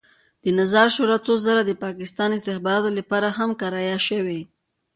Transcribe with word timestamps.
د 0.43 0.45
نظار 0.59 0.87
شورا 0.95 1.17
څو 1.25 1.33
ځله 1.45 1.63
د 1.67 1.71
پاکستاني 1.85 2.33
استخباراتو 2.37 2.95
لپاره 2.99 3.27
هم 3.37 3.49
کرایه 3.61 3.97
شوې. 4.07 4.41